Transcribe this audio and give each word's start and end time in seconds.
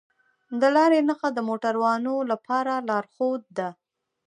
د 0.61 0.61
لارې 0.75 0.99
نښه 1.07 1.29
د 1.33 1.39
موټروانو 1.49 2.13
لپاره 2.31 2.73
لارښود 2.87 3.43
ده. 3.57 3.69